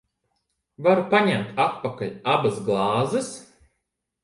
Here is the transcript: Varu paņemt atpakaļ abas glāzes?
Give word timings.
Varu 0.87 1.03
paņemt 1.11 1.61
atpakaļ 1.67 2.11
abas 2.37 2.59
glāzes? 2.71 3.31